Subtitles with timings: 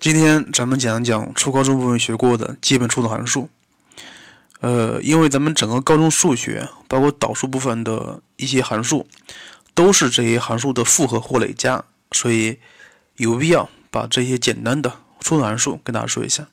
[0.00, 3.50] 今天咱们讲一讲初高中部分学过的基本初等函数。
[4.60, 9.08] 呃，因为咱们整个高中数学，包括导数部分的一些函数，
[9.74, 12.58] 都是这些函数的复合或累加，所以
[13.16, 16.46] 有必要把这些简单的初等函数跟大家说一下。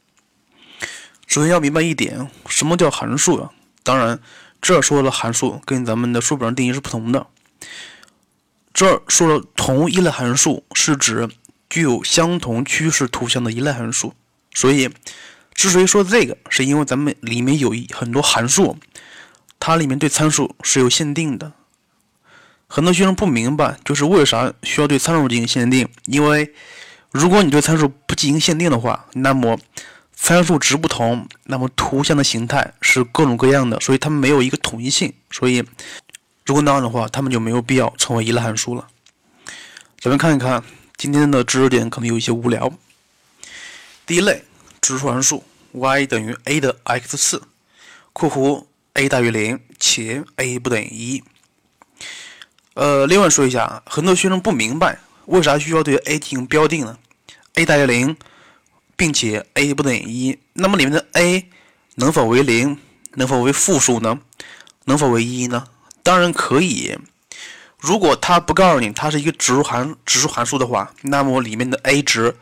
[1.28, 3.52] 首先要明白一点，什么叫函数啊？
[3.84, 4.20] 当然，
[4.60, 7.28] 这儿说的函数跟咱们的书本上定义是不同的。
[8.74, 11.30] 这儿说的同一类函数是指
[11.76, 14.14] 具有相同趋势图像的一类函数，
[14.54, 14.90] 所以。
[15.54, 18.78] 之所以说这个，是因为咱们里面有很多函数，
[19.60, 21.52] 它里面对参数是有限定的。
[22.68, 25.88] 很多学生不明白，就是为啥需要对参数进行限定？
[26.06, 26.54] 因为
[27.12, 29.58] 如果你对参数不进行限定的话，那么
[30.14, 35.14] 参数值不同，那么图像的形态是各种各样的，所以它们没有一个统一性。
[35.32, 35.64] 所以
[36.46, 38.88] 如果那样的话，它们就没有必要成为一类函数了。
[40.02, 40.62] 咱们看一看
[40.98, 42.74] 今天的知识点，可能有一些无聊。
[44.06, 44.44] 第一类。
[44.82, 47.42] 指数函数 y 等于 a 的 x 次
[48.14, 51.24] （括弧 a 大于零且 a 不等于一）。
[52.76, 57.00] 呃，另外说一下，很多学生不明白为啥需要对 a 进行标定呢
[57.56, 58.16] ？a 大于零，
[58.96, 61.50] 并且 a 不等于一，那么里面的 a
[61.96, 62.78] 能否为零？
[63.16, 64.20] 能否为负数呢？
[64.84, 65.68] 能否为一呢？
[66.04, 66.96] 当然可以。
[67.86, 72.36] 如果他不告诉你它是一个指数函指数函数的话，那么里面的 a 值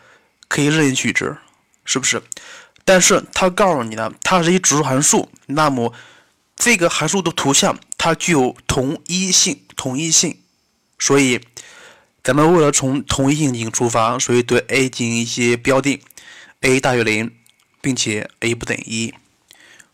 [0.47, 1.35] 可以任意取值。
[1.85, 2.23] 是不是？
[2.85, 5.93] 但是它告诉你呢，它是一指数函数，那么
[6.55, 10.39] 这个函数的图像它具有同一性，同一性。
[10.97, 11.41] 所以
[12.23, 15.99] 咱们为了从同一性进行出发，所以对 a 进行一些标定
[16.61, 17.29] ，a 大于零，
[17.81, 19.13] 并且 a 不等于一。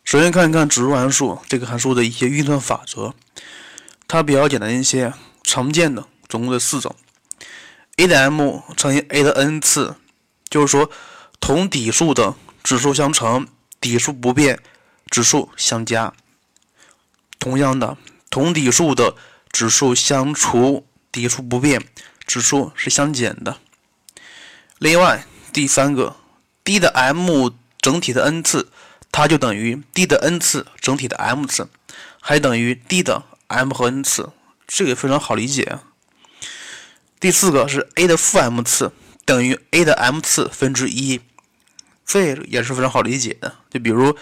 [0.03, 3.15] 首先看一看指数函数这个函数的一些运算法则，
[4.07, 5.11] 它比较简单一些，
[5.43, 6.95] 常见的总共有四种
[7.97, 9.95] ：a 的 m 乘以 a 的 n 次，
[10.49, 10.89] 就是说。
[11.41, 13.47] 同底数的指数相乘，
[13.79, 14.59] 底数不变，
[15.09, 16.13] 指数相加。
[17.39, 17.97] 同样的，
[18.29, 19.15] 同底数的
[19.49, 21.81] 指数相除，底数不变，
[22.27, 23.57] 指数是相减的。
[24.79, 26.17] 另外，第三个
[26.65, 28.69] ，d 的 m 整体的 n 次，
[29.09, 31.69] 它就等于 d 的 n 次整体的 m 次，
[32.19, 34.29] 还等于 d 的 m 和 n 次，
[34.71, 35.79] 这个非常好理解。
[37.19, 38.93] 第四个是 a 的负 m 次
[39.25, 41.19] 等于 a 的 m 次分之一。
[42.05, 44.15] 这也是非常好理解的，就比如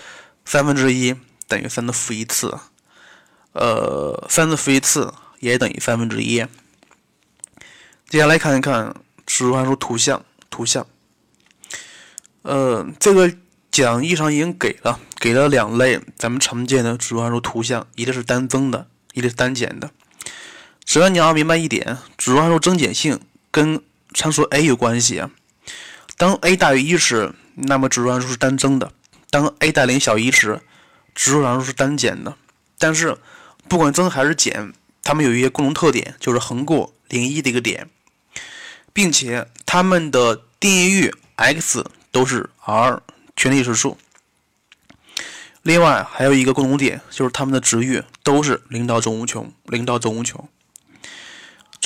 [0.44, 1.16] 三分之一
[1.48, 2.58] 等于三的负一次，
[3.54, 6.46] 呃，三的负一次也等于三分之一。
[8.10, 8.94] 接下来看一看
[9.26, 10.86] 指数函数图像，图像，
[12.42, 13.34] 呃，这个
[13.72, 19.92] 讲义上已经给了，给了两类咱们常见的指数函数图像，一个是单增的，一个是单减的。
[20.88, 23.20] 首先你要明白一点，指数函数增减性
[23.52, 23.84] 跟
[24.14, 25.22] 参数 a 有关系。
[26.16, 28.88] 当 a 大于一时，那么指数函数是单增的；
[29.30, 30.62] 当 a 大于零小于一时，
[31.14, 32.38] 指数函数是单减的。
[32.80, 33.18] 但是
[33.68, 34.72] 不管增还是减，
[35.04, 37.90] 它们有一些共同特点，就是横过零一的一个点，
[38.94, 41.84] 并且它们的定义域 x
[42.14, 43.02] 都是 R
[43.36, 43.98] 全体实数。
[45.64, 50.48] 另外还有一个共同点，就是它们的值域都是零到正无穷，零到正无穷。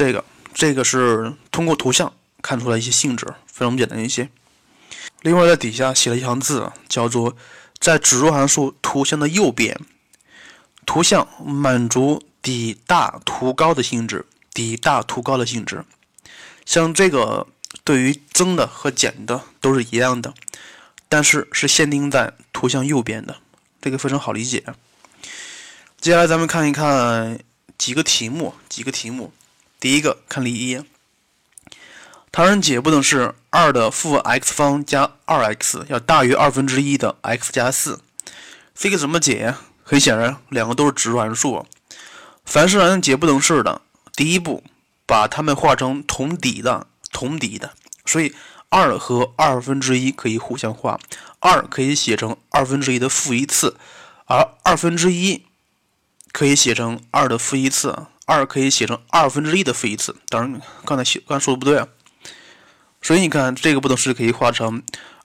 [0.02, 2.12] 这个这个是通过图像。
[2.44, 4.28] 看出来一些性质，非常简单一些。
[5.22, 7.38] 另外，在底下写了一行字，叫做
[7.78, 9.80] “在指数函数图像的右边，
[10.88, 14.26] 图像满足底大图高的性质，
[14.56, 15.86] 底大图高的性质。
[16.66, 17.46] 像这个，
[17.84, 20.34] 对于增的和减的都是一样的，
[21.08, 23.38] 但是是限定在图像右边的，
[23.80, 24.64] 这个非常好理解。
[26.00, 27.40] 接下来，咱们看一看
[27.78, 29.32] 几个题目，几个题目。
[29.82, 30.80] 第一个，看例一。
[32.32, 38.00] 唐人解不等式二的负 x 方加二 x 要大于二分之一的 x 加四，
[38.76, 39.56] 这个怎么解？
[39.82, 41.66] 很显然，两个都是指数函数。
[42.46, 43.82] 凡是让人解不等式的，
[44.16, 44.64] 第一步
[45.08, 47.74] 把它们化成同底的，同底的。
[48.06, 48.36] 所以
[48.70, 51.00] 二和二分之一可以互相化，
[51.40, 53.76] 二可以写成二分之一的负一次，
[54.26, 55.48] 而二分之一
[56.32, 60.16] 可以写成二的负一次，二可以写成二分之一的负一次。
[60.30, 61.88] 当然，刚才写刚才说的不对啊。
[63.02, 64.82] 所以你看，这个不等式可以化成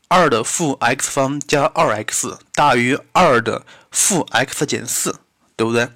[0.08, 5.20] 二的负 x 方加二 x 大于二的负 x 减四，
[5.54, 5.88] 对不对？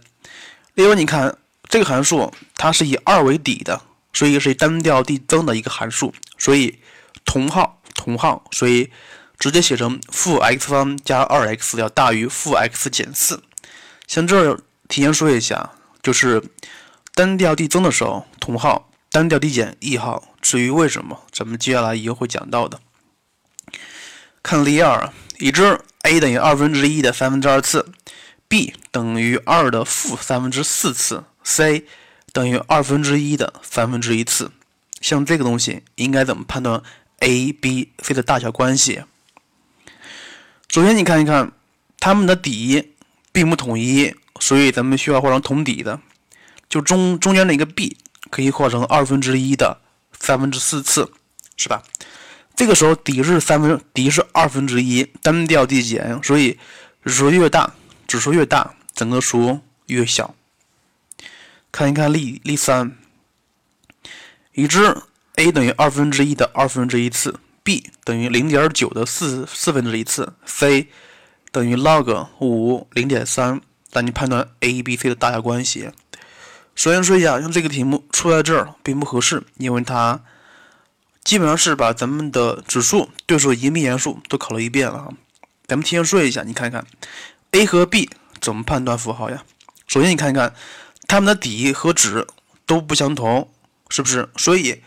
[0.74, 1.36] 另外，你看
[1.68, 3.80] 这个函数它是以二为底的，
[4.12, 6.78] 所以是单调递增的一个函数，所以
[7.24, 8.90] 同号同号，所以
[9.38, 13.42] 直接写成负 x 方加二 x 要大于负 x 减四。
[14.06, 15.70] 像这儿提前说一下，
[16.02, 16.42] 就是
[17.20, 18.90] 单调递增的时候同号。
[19.10, 22.80] 单调递减异号，至于为什么，咱们接下来也会讲到的。
[24.42, 27.92] 看例二，已知 a 等于二分之一的三分之二次
[28.48, 31.84] ，b 等于二的负三分之四次，c
[32.32, 34.52] 等于二分之一的三分之一次。
[35.02, 36.80] 像这个东西应该怎么判断
[37.18, 39.02] a、b、c 的大小关系？
[40.68, 41.52] 首先，你看一看
[41.98, 42.94] 它们的底
[43.32, 46.00] 并不统一，所以咱们需要画成同底的。
[46.70, 47.98] 就中中间的一个 b
[48.30, 49.78] 可以化成二分之一的
[50.18, 51.10] 三分之四次，
[51.56, 51.82] 是吧？
[52.54, 56.58] 这个时候底是三分，底是二分之一，单调递减，所以
[57.04, 57.74] 指数越大，
[58.06, 60.34] 指数越大，整个数越小。
[61.72, 62.96] 看一看例例三，
[64.52, 64.96] 已知
[65.36, 70.88] a 等于二分之一的二分之一次，b 等于零点九的四四分之一次，c
[71.50, 75.90] 等于 log 五零点三，让你判断 a、b、c 的大小关系。
[76.80, 80.18] 首先说一下，像这个题目出在这儿并不合适，因为它
[81.22, 85.08] 基本上是把咱们的指数、对数以及幂函数都考了一遍了啊。
[85.66, 86.86] 咱们提前说一下，你看看
[87.50, 88.08] a 和 b
[88.40, 89.44] 怎么判断符号呀？
[89.86, 90.54] 首先你看一看。
[91.06, 92.26] 它们的底和值
[92.64, 93.52] 都不相同，
[93.90, 94.30] 是不是？
[94.36, 94.80] 所以，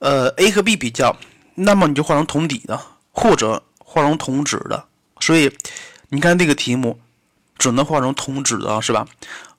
[0.00, 1.16] 呃，a 和 b 比较，
[1.54, 2.80] 那么你就画成同底的，
[3.12, 4.86] 或者画成同值的。
[5.20, 5.54] 所以，
[6.08, 6.98] 你看这个题目
[7.58, 9.06] 只能画成同值的，是吧？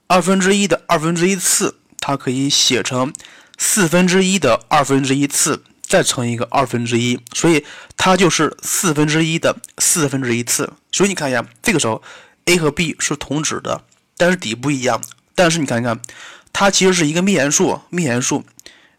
[0.08, 3.14] 二分之一的二分之一次，它可以写成
[3.58, 7.66] 四分之一的二分之一次，再乘一个二分之一，所以
[7.98, 10.72] 它就是四分之一的四分之一次。
[10.92, 12.02] 所以你看一下，这个时候
[12.46, 13.84] a 和 b 是同值的，
[14.16, 15.02] 但是底不一样。
[15.36, 16.00] 但是你看一看，
[16.54, 18.46] 它其实是一个幂函数，幂函数，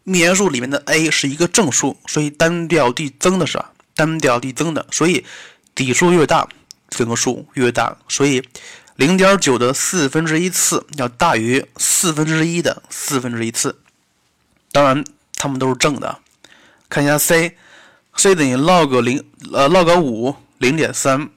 [0.03, 3.71] 幂函数里面的 a 是一个正数，所以单调递增的是吧？
[3.95, 5.25] 单调递增的，所以
[5.73, 6.47] 底数越大，
[6.89, 8.41] 整个数越大，所以
[8.99, 13.79] 零点九的四分之一次要大于四分之一的四分之一次。
[14.73, 15.05] 当然，
[15.35, 16.19] 它们都是正的。
[16.89, 21.29] 看一下 c，c 等于 log 零呃 log 五零点三，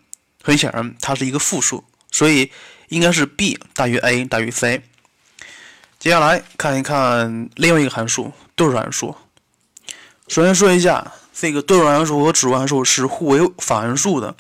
[0.43, 2.51] 很显然它是一个负数，所以
[2.89, 4.83] 应该是 b 大于 a 大于 c。
[6.01, 9.15] 接下来看一看另外一个函数对数函数。
[10.27, 14.35] 首先说一下，这个对数函数和指数函数是互为反函数的。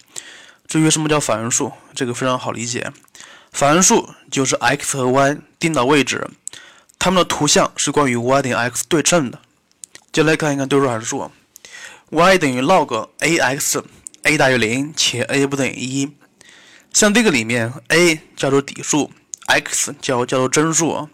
[0.66, 2.90] 至于什么叫反函数，这个非常好理解。
[3.52, 6.26] 反函数就是 x 和 y 定的位置，
[6.98, 9.38] 它们的图像是关于 y 等于 x 对称的。
[10.10, 11.30] 接来看一看对数函数
[12.10, 16.10] ，y 等于 log ax，a 大于零且 a 不等于一。
[16.92, 19.10] 像这个里面，a 叫做底数
[19.46, 21.08] ，x 叫叫做真数。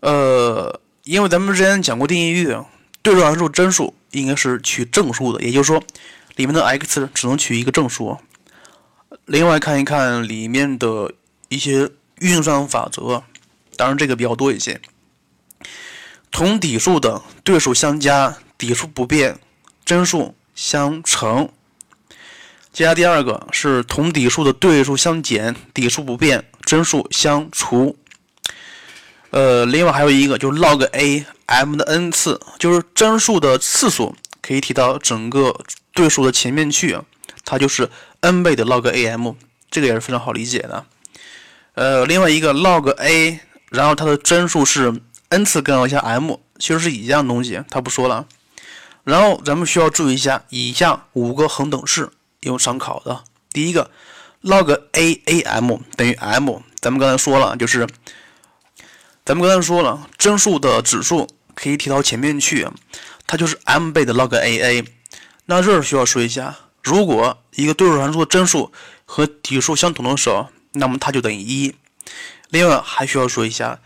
[0.00, 2.54] 呃，因为咱们之前讲过定义域，
[3.02, 5.82] 对数函数真数应该是取正数的，也就是说，
[6.36, 8.18] 里面的 x 只能取一个正数。
[9.26, 11.12] 另外看一看里面的
[11.48, 11.90] 一些
[12.20, 13.22] 运算法则，
[13.76, 14.80] 当然这个比较多一些。
[16.30, 19.38] 同底数的对数相加，底数不变，
[19.84, 21.48] 真数相乘。
[22.72, 27.96] 接下来第二个是同底数的对数相减，底数不变，真数相除。
[29.30, 35.56] 呃，另外还有一个就是 log a m 的 n 次，就是真数的次数可以提到整个
[35.92, 36.98] 对数的前面去，
[37.44, 37.88] 它就是
[38.24, 39.34] n 倍的 log a m，
[39.70, 40.86] 这个也是非常好理解的。
[41.74, 43.40] 呃，另外一个 log a，
[43.70, 48.26] 然后它的真数是 n 次根号下 m，其实是一样东西，它不说了。
[49.04, 52.10] 然后咱们需要注意一下以下五个恒等式，
[52.40, 53.24] 用常考的。
[53.52, 53.90] 第一个
[54.42, 57.86] log a a m 等于 m，咱们刚才说了就是。
[59.26, 62.68] 咱们刚才说了，真数的指数可以提到前面去，
[63.26, 64.84] 它就是 m 倍的 log a a。
[65.46, 66.54] 那这儿需要说一下，
[66.84, 68.70] 如果一个对数函数的真数
[69.06, 71.74] 和底数相同的时候，那么它就等于一。
[72.50, 73.80] 另外还需要说一下，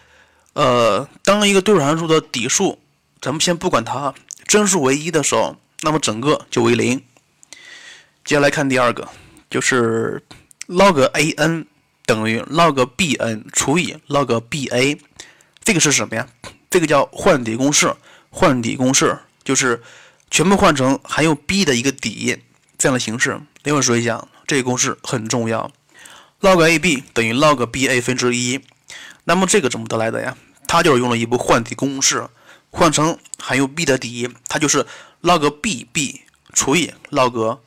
[0.55, 2.81] 呃，当一个对数函数的底数，
[3.21, 4.13] 咱们先不管它，
[4.49, 7.01] 真数为一的时候，那么整个就为零。
[8.25, 9.09] 接下来看第二个，
[9.49, 10.23] 就是
[10.67, 11.67] log a n
[12.05, 14.99] 等于 log b n 除以 log b a。
[15.63, 16.27] 这个是什么呀？
[16.69, 17.95] 这个叫换底公式。
[18.31, 19.83] 换底公式就是
[20.31, 22.39] 全部换成含有 b 的一个底
[22.79, 23.41] 这样的形式。
[23.65, 25.71] 另外说一下，这个公式很重要
[26.41, 28.61] ，log a b 等于 log b a 分之一。
[29.25, 30.37] 那么这个怎么得来的呀？
[30.67, 32.29] 它就是用了一步换底公式，
[32.71, 34.87] 换成含有 b 的底，它就是
[35.23, 36.23] log b b
[36.55, 37.59] 除以 log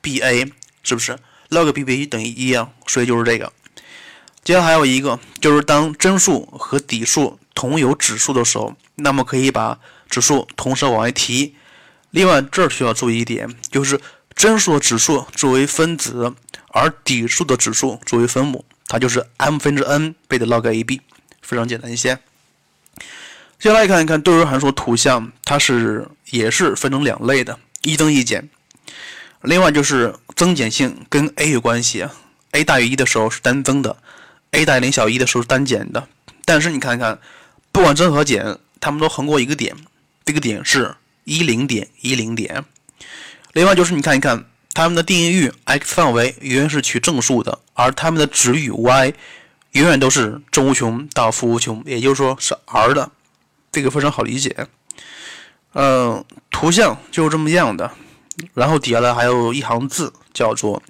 [0.00, 0.50] b a，
[0.82, 1.18] 是不是
[1.50, 3.52] ？log b b 等于一啊，所以就是这个。
[4.42, 11.54] 接下来还有一个，就是当真数和底数同有指数的时候，那么可以把指数同时往外提。
[12.10, 14.00] 另外，这儿需要注意一点，就是
[14.40, 16.32] 真数的指数作为分子，
[16.68, 21.02] 而底数的指数作为分母，它就是 m 分之 n 倍的 log a b，
[21.42, 22.18] 非常简单一些。
[23.58, 28.48] 接下来看一看对数函数图像，它是也是分成两类的，一增一减。
[29.42, 32.08] 另外就是增减性跟 a 有关系
[32.52, 33.94] ，a 大于一的时候是单增的
[34.52, 36.08] ，a 大于零小于一的时候是单减的。
[36.46, 37.18] 但是你看看，
[37.70, 39.76] 不管增和减，它们都横过一个点，
[40.24, 40.94] 这个点是
[41.24, 42.64] 一零点一零点。
[43.52, 49.12] 另外就是你看一看，它们的定义域 x 范围永远是取正数的，而它们的值域 y
[49.72, 53.10] 永远都是正无穷到负无穷，也就是说是 r 的。
[53.72, 54.66] 这个非常好理解。
[55.74, 57.90] 嗯，图像就是这么样的。
[58.54, 60.82] 然后底下呢还有一行字，叫做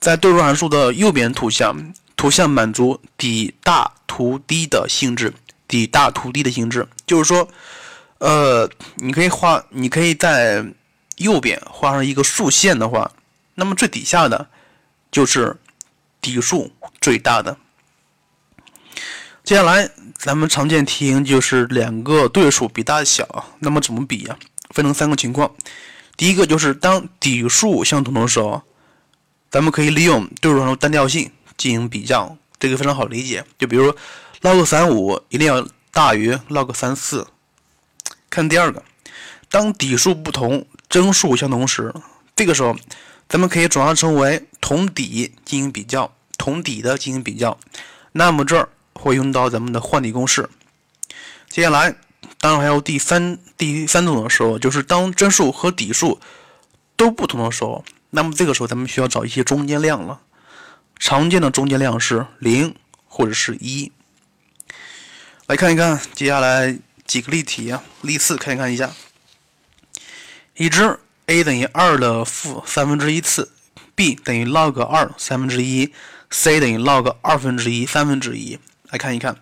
[0.00, 5.34] 在对数函数的右边图像，图像满足底大图低的性质，
[5.66, 7.48] 底大图低的性质，就是说，
[8.18, 10.64] 呃，你可以画，你可以在
[11.16, 13.12] 右边画上一个竖线的话，
[13.54, 14.48] 那么最底下的
[15.10, 15.56] 就是
[16.20, 17.56] 底数最大的。
[19.42, 24.38] 接下来咱们常见题型就是两个对数比大小，那么怎么比呀？
[24.70, 25.54] 分成三个情况。
[26.16, 28.62] 第一个就是当底数相同的时候，
[29.50, 33.44] 咱们可以利用对数函数单调性进行比较，这个非常好理解。
[33.58, 33.94] 就比如
[34.40, 37.26] log 三五一定要大于 log 三四。
[38.30, 38.82] 看第二个，
[39.50, 41.92] 当底数不同，真数相同时，
[42.36, 42.76] 这个时候
[43.28, 47.58] 咱们可以转化成为同底进行比较，同底的进行比较。
[48.12, 50.48] 那么这儿会用到咱们的换底公式。
[51.48, 51.96] 接下来。
[52.40, 56.20] 当然还有第三第三种的时候，就是当真数和底数
[56.96, 60.20] 都不同的时候，那么这个时候咱们需要找一些中间量了。
[60.98, 62.76] 常见的中间量是零
[63.08, 63.90] 或者是一。
[65.46, 68.90] 来看一看接下来几个例题啊，例四看一看一下。
[70.56, 73.50] 已知 a 等于二的负三分之一次
[73.94, 75.92] ，b 等于 log 二三分之一
[76.30, 78.58] ，c 等于 log 二分之一三分之一。
[78.90, 79.36] 来看一看，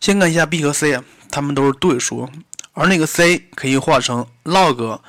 [0.00, 1.02] 先看一下 b 和 c 啊。
[1.30, 2.30] 它们都是对数，
[2.74, 5.00] 而那个 c 可以化成 log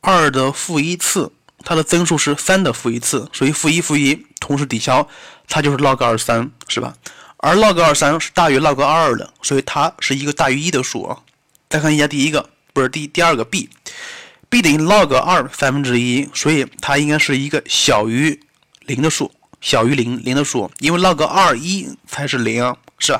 [0.00, 1.32] 二的负一次，
[1.64, 5.08] 它的增数是三的负一次，所以负一负一同时抵消，
[5.48, 6.94] 它就是 log 二三，是吧？
[7.38, 11.18] 而 log 二三是大于 log 二二的，所以它是一个大于一的数啊。
[11.68, 18.40] 再看一下第一个，不是第第二个 b，b 等于 log 二三分之一，所以它应该是一个小于
[18.86, 23.18] 零的数，小于零零的数，因为 log 二一才是零，是？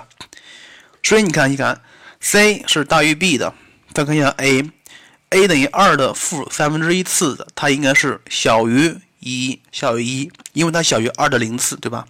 [1.02, 1.80] 所以你看一看。
[2.23, 3.54] c 是大于 b 的，
[3.95, 12.07] 再看一下 a，a 等于二的负三分之一次的，它应该是小于一，小于一，因为它小于二的零次，对吧？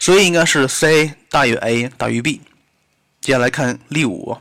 [0.00, 2.40] 所以应该是 c 大于 a 大于 b。
[3.20, 4.36] 接下来看例五，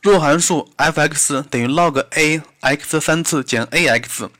[0.00, 4.30] 若函数 f(x) 等于 log a x 三次减 a x，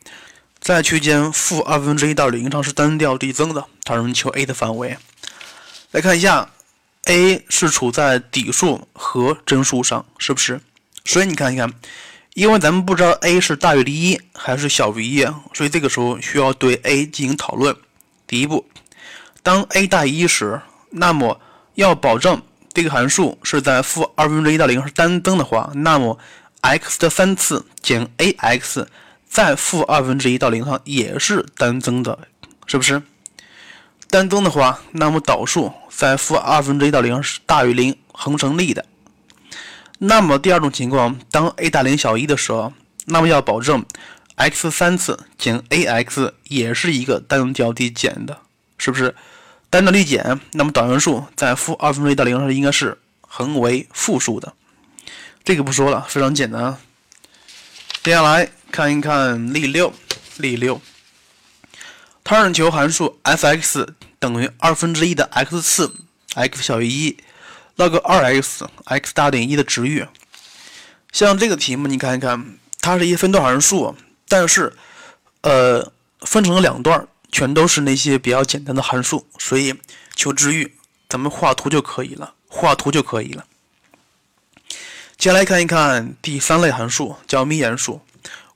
[0.59, 4.97] 在区间负二分之一到零上是单调递增的，它让我们求 a 的范围。
[5.91, 6.51] 来看一下。
[7.07, 10.61] a 是处在底数和真数上，是不是？
[11.07, 11.73] 所以你看一看，
[12.35, 17.75] 因为咱们不知道 a 是大于一还是小于一，所以这个时候需要对 a 进行讨论。
[18.27, 18.67] 第一步，
[19.43, 21.41] 当 a 大于一时，那么
[21.75, 26.19] 要保证这个函数是在负二分之一到零是单增的话，那么
[26.61, 28.87] x 的三次减 ax
[29.29, 32.19] 在负二分之一到零上也是单增的，
[32.67, 33.03] 是不是？
[34.09, 38.85] 单增的话，那么导数在负二分之一到零是大于零，恒成立的。
[39.99, 42.73] 那么第二种情况，当 a 大零小于一的时候，
[43.07, 43.85] 那么要保证
[44.37, 48.39] x 三次减 ax 也是一个单调递减的，
[48.79, 49.15] 是不是？
[49.71, 54.53] 单调递减，那么导函数在负二分之一到零上应该是恒为负数的。
[55.45, 56.77] 这个不说了，非常简单。
[58.03, 59.93] 接下来看一看例六，
[60.37, 60.83] 例六。
[62.25, 65.95] 它让求函数 f(x) 等于二分之一的 x 次
[66.35, 67.17] x 小于一
[67.77, 70.07] log 二 x，x 大于一的值域。
[71.13, 73.97] 像这个题目，你看一看，它是一分段函数，
[74.29, 74.73] 但是，
[75.41, 79.75] 呃，分成了两段，全都是那些比较简单的函数，所以
[80.15, 80.75] 求值域，
[81.09, 83.45] 咱们画图就可以了，画图就可以了。
[85.17, 88.01] 接下来看一看第三类函数，叫幂函数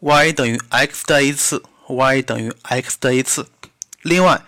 [0.01, 3.47] ，y 等于 x 的一次，y 等于 x 的一次。
[4.03, 4.43] 另外，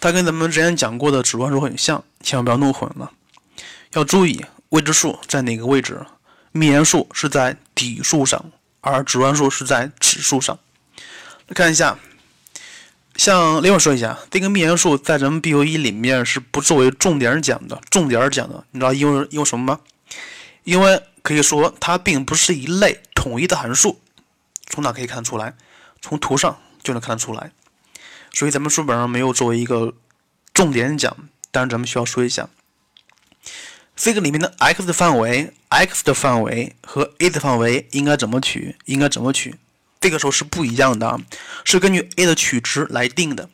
[0.00, 3.10] 它跟咱们之前讲过的指数函数很像，千万不要弄混了。
[3.92, 6.06] 要注意未知数在哪个位置，
[6.52, 10.56] 幂函数是在底数上，而指数是在指数上。
[11.48, 11.98] 来看一下，
[13.18, 19.80] 像另外说一下，这个幂函数在咱们 B O 一里面是不作为重点讲的，重点讲的，你知道因为因为什么吗？
[20.62, 24.00] 因为可以说它并不是一类统一的函数。
[24.68, 25.56] 从哪可以看出来？
[26.00, 27.50] 从图上就能看得出来。
[28.32, 29.94] 所以咱们书本上没有作为一个
[30.54, 31.16] 重点讲，
[31.50, 32.48] 但是咱们需要说一下，
[33.96, 38.76] 这个里面的 x 的范围，x 的范围和 a 的范围应该怎么取？
[38.84, 39.56] 应该怎么取？
[40.00, 41.18] 这个时候是不一样的啊，
[41.64, 43.48] 是根据 a 的取值来定的。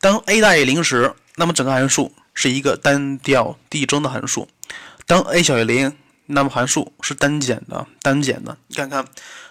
[0.00, 4.46] 当 a 大于零时，那么整个函数是一个单调递增的函数；
[5.06, 8.56] 当 a 小于零，那么函数是单减的，单减的。
[8.68, 9.06] 你看看，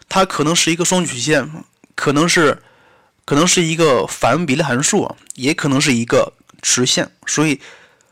[0.07, 1.49] 它可能是一个双曲线，
[1.93, 2.63] 可能是，
[3.25, 7.11] 可能是一个反比例函数，也可能是一个直线。
[7.27, 7.59] 所以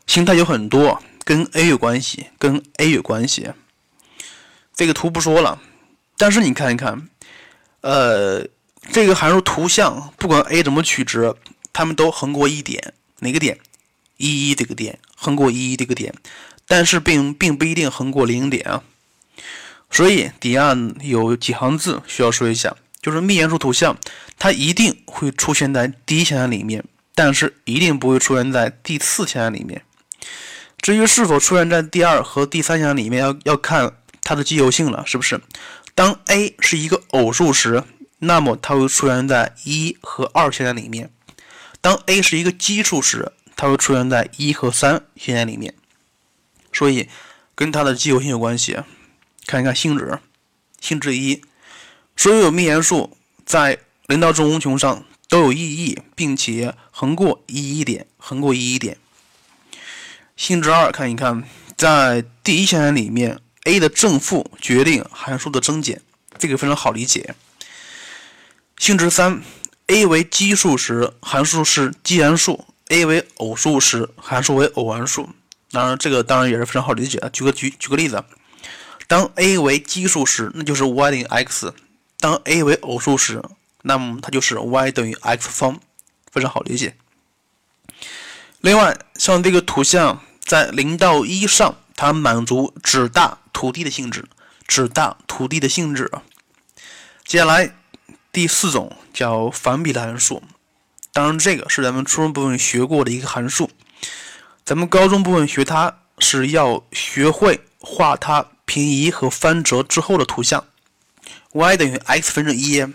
[0.06, 3.50] 形态有很多，跟 a 有关系，跟 a 有关系。
[4.76, 5.60] 这个图不说了，
[6.16, 7.08] 但是你看一看，
[7.80, 8.46] 呃，
[8.92, 11.34] 这个函数图像不管 a 怎么取值。
[11.70, 13.56] 它们都横过一点，哪个点？
[14.16, 16.12] 一一这个点，横过一一这个点，
[16.66, 18.82] 但是并并不一定横过零点啊。
[19.88, 23.96] 所以底下有几行字需要说一下，就是幂函数图像
[24.40, 26.82] 它一定会出现在第一象限里面，
[27.14, 29.82] 但是一定不会出现在第四象限里面。
[30.78, 33.92] 至于是否出现在第二和第三象限里面，要要看
[34.24, 35.40] 它的奇偶性了，是不是？
[35.98, 37.82] 当 a 是一个偶数时，
[38.20, 41.10] 那么它会出现在一和二象限里面。
[41.80, 45.74] 当 a 是一个奇数时，它会出现在一和三象限里面，
[46.72, 47.08] 所以
[47.56, 48.78] 跟它的奇偶性有关系。
[49.44, 50.20] 看一看性质，
[50.80, 51.42] 性质一，
[52.16, 58.98] 所有幂函数在零到正无穷上都有意义，并且横过一一点，横过一一点。
[60.36, 61.42] 性质二，看一看，
[61.76, 66.00] 在第一象限里面，a 的正负决定函数的增减，
[66.38, 67.34] 这个非常好理解。
[68.78, 69.42] 性质三。
[69.90, 75.30] a 为奇数时，函数是奇函数；a 为偶数时，函数为偶函数。
[75.70, 77.30] 当然，这个当然也是非常好理解的。
[77.30, 78.22] 举个举举个例子，
[79.06, 81.68] 当 a 为奇数时，那就是 y 等于 x；
[82.20, 83.42] 当 a 为偶数时，
[83.80, 85.80] 那么它就是 y 等于 x 方，
[86.30, 86.94] 非常好理解。
[88.60, 94.24] 另外，像这个图像在零到一上，它满足质大土地的性质，
[94.68, 96.08] 质大土地的性质。
[97.24, 97.74] 接下来。
[98.30, 100.42] 第四种叫反比例函数，
[101.12, 103.70] 当然这个是咱们初中部分学过的一个函数，
[104.64, 110.64] 咱们高中部分学它是要学会画它平移和翻折之后的图像。
[111.52, 112.86] y 等于 x 分之一，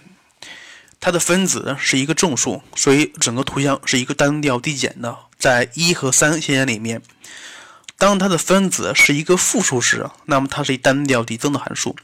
[1.01, 7.01] 它的分子是一个正数，所以整个图像是一个单调递减的，在一和三象限里面。
[8.03, 11.95] 当它的分子是一个负数时，那么它是一单调递增的函数。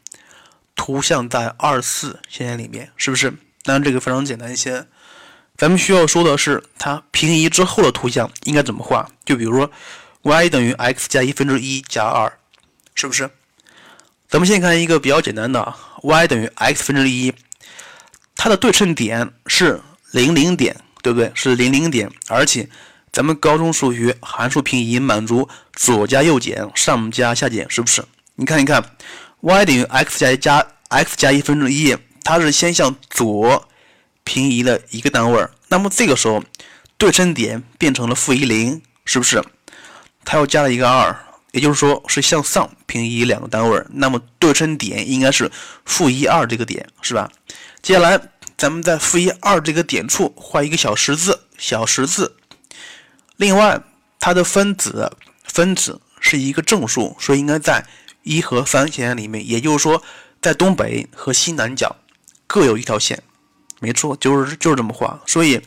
[0.74, 3.30] 图像在二四象限里面，是不是？
[3.64, 4.88] 当然这个非常简单一些。
[5.58, 9.10] 咱们需要说的是，它平移之后的图像应该怎么画？
[9.26, 9.70] 就比如说
[10.22, 12.32] ，y 等于 x 加一分之一加二，
[12.96, 13.30] 是不是？
[14.30, 17.34] 咱们先看一个比较简单的，y 等于 x 分之一，
[18.38, 19.82] 它的对称点是
[20.12, 21.30] 零零点，对不对？
[21.36, 22.70] 是零零点，而且
[23.12, 28.04] 咱们高中数学函数平移满足左加右减，上加下减，是不是？
[28.36, 28.84] 你看一看。
[29.42, 31.96] y 等于 x 加一加 x 加一分之一，
[32.26, 33.70] 它是先向左
[34.26, 36.44] 平移了一个单位，那么这个时候
[36.98, 39.42] 对称点变成了负一零，是不是？
[40.26, 41.18] 它又加了一个二，
[41.54, 45.50] 也就是说是向上平移两个单位，那么对称点应该是
[45.86, 47.32] 负一二这个点，是吧？
[47.82, 48.20] 接下来
[48.58, 52.36] 咱们在负一二这个点处画一个小十字，小十字。
[53.40, 53.82] 另外，
[54.20, 55.12] 它的分子
[55.44, 57.84] 分子是一个正数，所以应该在。
[58.24, 60.04] 一和三弦里面，也就是说，
[60.42, 61.96] 在东北和西南角
[62.46, 63.24] 各有一条线，
[63.80, 65.20] 没错，就是就是这么画。
[65.26, 65.60] 所以，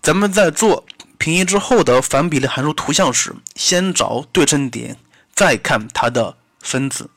[0.00, 0.84] 咱们在做
[1.18, 4.96] 平移之后的反比例函数图像时，先找对称点，
[5.34, 7.10] 再看它的分子。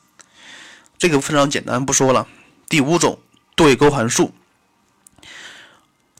[0.97, 2.27] 这个非常简单，不说了。
[2.67, 3.17] 第五种
[3.55, 4.33] 对勾函数，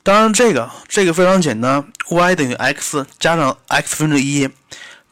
[0.08, 4.48] 当然这个这个非常简单，y 等于 x 加上 x 分之一，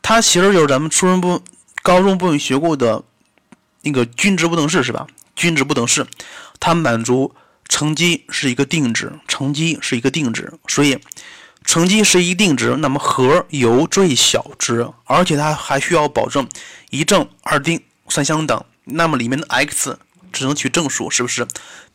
[0.00, 1.42] 它其实就是咱们初中部、
[1.82, 3.02] 高中部分学过的。
[3.82, 5.06] 那个均值不等式是吧？
[5.34, 6.06] 均值不等式，
[6.58, 7.34] 它满足
[7.68, 10.98] 乘积是一个定值，乘积是一个定值，所以
[11.66, 16.48] 乘积是一定值，那么和有最小值，而且它还需要保证
[16.88, 19.98] 一正二定三相等，那么里面的 x
[20.32, 21.46] 只能取正数，是不是？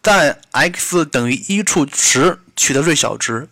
[0.04, 3.50] 在 x 等于一处时取得最小值。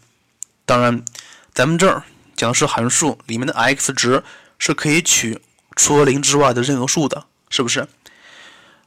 [0.68, 1.04] 当然，
[1.52, 2.04] 咱们这儿
[2.36, 4.22] 讲的是函数，里面的 x 值
[4.60, 5.42] 是可以取
[5.76, 7.88] 除了零之外的任何数的，是不是？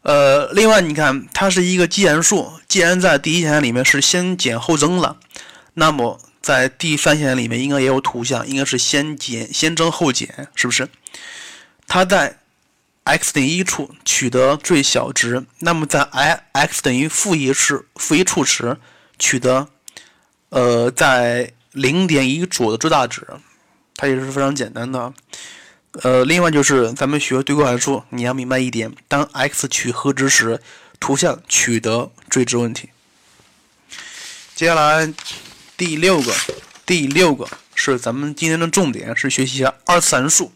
[0.03, 5.17] 呃，另外你看，它是一个奇函数，既然在第一象限里面是先减后增了，
[5.75, 10.89] 那么在第三象限里面应该也有图像，应该是先减先增后减，是不是？
[11.89, 12.39] 它在
[13.03, 18.77] x 等于一处取得最小值，那么在 i x 等于负一时负一处时
[19.19, 19.67] 取得
[20.53, 23.27] 呃在零点一左的最大值，
[23.97, 25.11] 它也是非常简单的。
[26.03, 30.61] 呃，另外就是咱们学对勾函数，你要明白一点：当 x 取和值时，
[31.01, 32.91] 图像取得最值问题。
[34.55, 35.11] 接下来
[35.77, 36.35] 第六个，
[36.85, 40.53] 第六个是咱们今天的重点，是学习一下二次函数，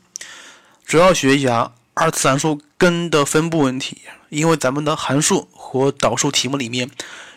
[0.85, 4.03] 主要学一下二次函数根的分布问题。
[4.29, 6.91] 因为咱们的函数和导数题目里面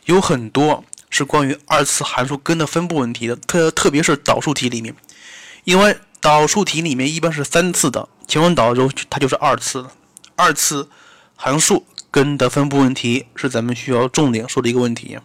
[0.06, 4.95] 有很多是关于二次函数根的分布问题的，特特别是导数题里面，
[5.63, 9.88] 因为导数题里面一般是三次的，前面导数它就是二次，
[10.36, 10.88] 二次
[11.36, 15.17] 函数根的分布问题是咱们需要重点说的一个问题。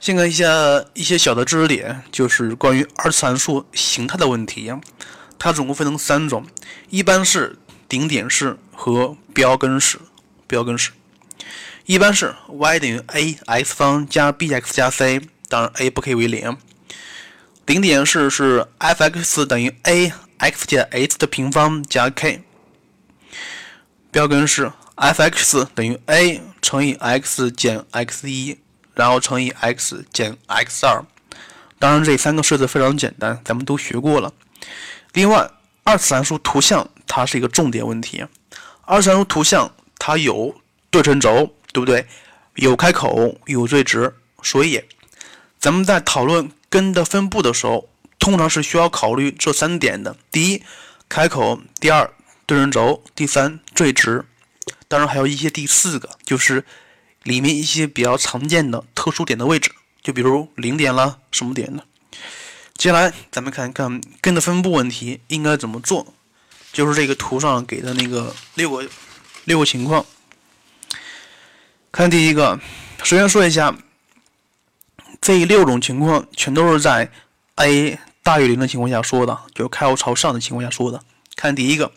[0.00, 0.46] 先看一下
[0.94, 4.72] 一些小的知识点，就是关于二次函数形态的问题。
[5.38, 6.46] 它总共分成三种，
[6.90, 9.98] 一般是顶点式和标根式。
[10.48, 10.92] 标根式
[11.88, 16.54] 一般是 y 等于 ax 方加 bx 加 c，当然 a 不可以为零。
[17.64, 22.42] 顶点式是 f(x) 等于 ax 减 h 的平方加 k。
[24.10, 28.58] 标根式 f(x) 等于 a 乘以 x 减 x 一。
[28.94, 31.02] 然后乘以 x 减 x 二，
[31.78, 34.30] 当然这三个式子非常简单，咱们都学过了。
[35.14, 35.50] 另外，
[35.84, 38.26] 二次函数图像它是一个重点问题。
[38.82, 40.54] 二次函数图像它有
[40.90, 42.06] 对称轴，对不对？
[42.56, 44.82] 有开口，有最值，所以
[45.58, 47.88] 咱们在讨论根的分布的时候，
[48.18, 50.62] 通常是需要考虑这三点的：第一，
[51.08, 52.10] 开口；第二，
[52.46, 54.24] 对称轴；第三，最值。
[54.88, 56.64] 当然还有一些第四个，就是。
[57.24, 59.70] 里面一些比较常见的特殊点的位置，
[60.02, 61.84] 就比如零点啦，什么点的。
[62.74, 66.14] 接下来咱们看一看根的分布问题应该怎么做，
[66.72, 68.88] 就是这个图上给的那个六个
[69.44, 70.06] 六个情况。
[71.92, 72.58] 看第一个，
[73.02, 73.76] 首先说一下，
[75.20, 77.10] 这六种情况全都是在
[77.56, 81.02] a 大于零的情况下说的，就是开口朝上的情况下说的。
[81.36, 81.92] 看第一个，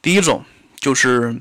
[0.00, 0.44] 第一种
[0.78, 1.40] 就是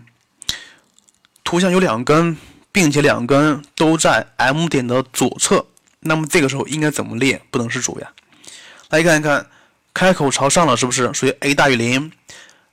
[1.43, 2.37] 图像有两根。
[2.71, 5.65] 并且两根都在 M 点的左侧，
[6.01, 7.41] 那么这个时候应该怎么列？
[7.49, 8.11] 不能是主呀。
[8.89, 9.47] 来看一看，
[9.91, 11.11] 开口朝上了，是不是？
[11.15, 12.11] 所以 a 大于零，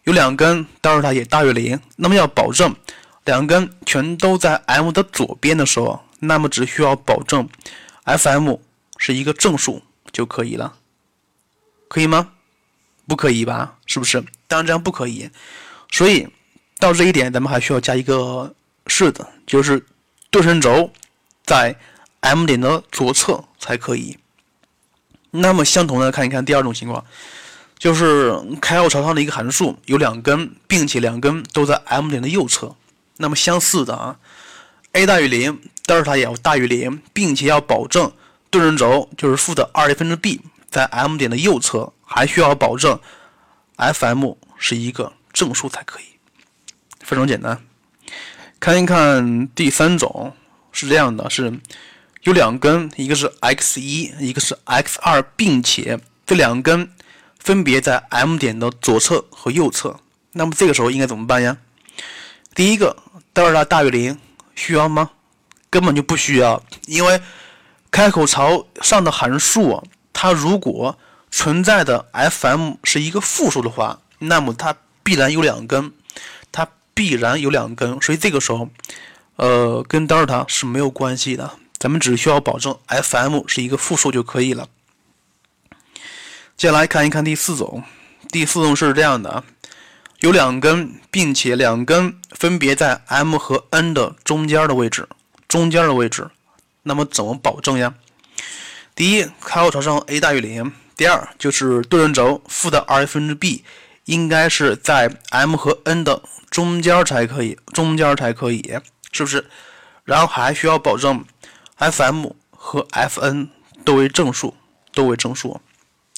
[0.04, 1.80] 有两根德尔塔也大于零。
[1.96, 2.76] 那么要保证
[3.26, 7.46] 两根全都在 M 的左边的时候，那么只需要保证
[8.06, 8.58] Fm
[8.96, 10.76] 是一个正数就可以了，
[11.88, 12.30] 可以吗？
[13.06, 13.76] 不可以吧？
[13.84, 14.24] 是不是？
[14.48, 15.30] 当然这样不可以。
[15.92, 16.26] 所以
[16.78, 18.54] 到这一点，咱们还需要加一个。
[18.88, 19.84] 式子，就是
[20.30, 20.92] 对称轴
[21.42, 21.76] 在
[22.20, 24.16] M 点的左侧才可以。
[25.32, 27.04] 那么相同的看一看第二种情况，
[27.80, 32.76] 就是开口朝上的一个函数有两根，并且两根都在 M 点的右侧。
[33.18, 34.18] 那么相似的啊
[34.92, 38.12] ，a 大于零，德尔塔也要大于零，并且要保证
[38.50, 42.98] 对称轴就是负的二 a 分之 b 在 M 点的右侧，还需要保证
[43.76, 46.04] Fm 是一个正数才可以。
[47.00, 47.60] 非常简单。
[48.58, 50.34] 看一看第三种
[50.72, 51.60] 是这样的，是
[52.22, 56.90] 有两根，一个是 x 一，一个是 x 二，并且这两根
[57.38, 60.00] 分别在 M 点的左侧和右侧。
[60.32, 61.58] 那么这个时候应该怎么办呀？
[62.54, 62.96] 第一个，
[63.36, 64.18] 德尔塔大于零，
[64.54, 65.10] 需要吗？
[65.68, 67.20] 根本就不需要，因为
[67.90, 70.98] 开口朝上的函数，它如果
[71.30, 75.92] 存在的 Fm 是一个负数的话，那么它必然有两根。
[76.50, 78.70] 它必然有两根，所以这个时候，
[79.36, 81.58] 呃，跟德尔塔是没有关系的。
[81.76, 84.66] 咱们只需要保证 Fm 是一个负数就可以了。
[86.56, 87.84] 接下来看一看第四种，
[88.30, 89.44] 第四种是这样的啊：
[90.26, 95.08] 有两根，并且两根分别在 M 和 N 的中间的位置，
[95.46, 96.28] 中间的位置。
[96.82, 97.94] 那么怎么保证呀？
[98.96, 103.62] 第一，开口朝上 a 大于零；第二，就是对称轴负的 2a 分之 b
[104.06, 106.20] 应该是在 M 和 N 的。
[106.50, 108.80] 中间才可以，中间才可以，
[109.12, 109.48] 是不是？
[110.02, 111.24] 然后还需要保证
[111.78, 113.50] Fm 和 Fn
[113.84, 114.56] 都为正数，
[114.92, 115.60] 都为正数。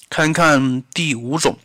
[0.09, 1.59] 看一看第五种，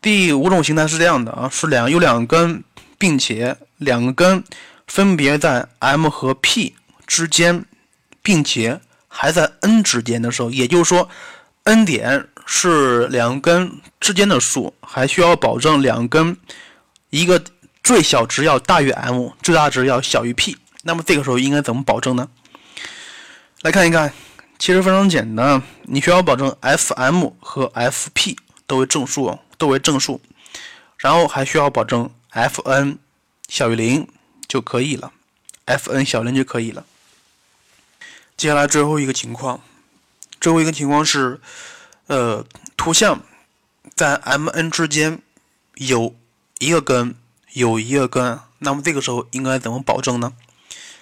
[0.00, 2.64] 第五种形态是这样的啊，是两有两根，
[2.98, 4.42] 并且两根
[4.86, 6.74] 分别在 M 和 P
[7.06, 7.64] 之间，
[8.22, 11.08] 并且还在 N 之间的时候，也就是说
[11.64, 16.36] ，N 点是两根之间的数，还需要保证两根。
[17.10, 17.42] 一个
[17.82, 22.26] 最小值要大于 m，最大值要小于 p，那么这个时候应该怎么保证呢？
[23.62, 24.10] 来看一看，
[24.58, 28.36] 其实非常简单，你需要保证 Fm 和 Fp
[28.66, 30.20] 都为正数，都为正数，
[30.96, 32.96] 然后还需要保证 Fn
[33.46, 34.08] 小于零
[34.48, 35.12] 就可以了
[35.66, 36.84] ，Fn 小零就可以了。
[38.36, 39.62] 接下来最后一个情况，
[40.40, 41.40] 最后一个情况是，
[42.08, 42.44] 呃，
[42.76, 43.22] 图像
[43.94, 45.20] 在 Mn 之间
[45.74, 46.16] 有。
[46.62, 47.14] 一个根
[47.54, 50.34] 有一个根，那么这个时候应该怎么保证呢？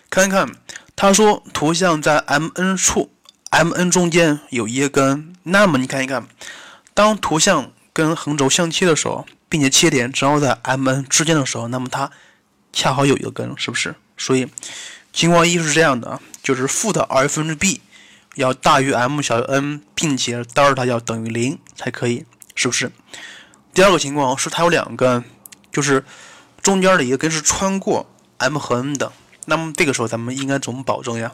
[0.09, 0.55] 看一看
[0.95, 3.11] 他说图像在 MN 处
[3.51, 6.29] ，MN 中间有一个根，那么你看一看，
[6.95, 12.13] 当图像跟横轴相切的时候，并且切点正好在 MN 之间的时候，那么它
[12.73, 13.97] 恰好有一个根，是不是？
[14.17, 14.47] 所以
[15.13, 17.81] 情况一是这样的，就是负的 r 分之 b
[18.37, 22.93] 要大于 m 小于 n，并且德尔塔要等于零才可以，是不是？
[23.75, 25.25] 第二个情况是它有两根，
[25.73, 26.05] 就是
[26.63, 29.11] 中间的一个根是穿过 m 和 n 的。
[29.47, 31.33] 那么这个时候咱们应该怎么保证呀？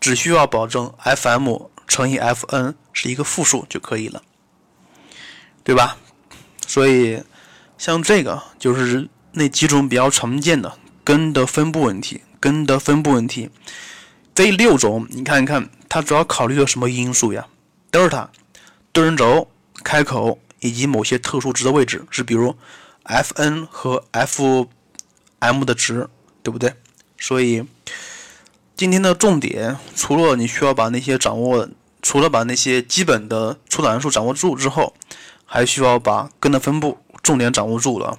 [0.00, 4.20] 只需要保证 f_m 乘以 f_n 是一个负数就可以了，
[5.66, 5.96] 对吧？
[6.64, 7.20] 所以
[7.76, 13.50] 像这个就是那几种比较常见的根的分布问题，根的分布问题。
[14.32, 17.48] 这六种你看一看，它主要考虑的什么因素呀？
[17.90, 18.30] 德尔塔、
[18.92, 19.48] 对称轴、
[19.82, 22.54] 开口以及某些特殊值的位置，是比如
[23.02, 26.08] f_n 和 f_m 的值，
[26.44, 26.74] 对不对？
[27.18, 27.64] 所以，
[28.76, 31.68] 今天的重点除了你需要把那些掌握，
[32.02, 34.94] 除了把那些基本的初等函数掌握住之后，
[35.46, 38.18] 还需要把根的分布重点掌握住了。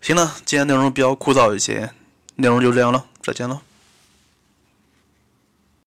[0.00, 1.90] 行了，今天内容比较枯燥一些，
[2.36, 3.62] 内容就这样了，再见了。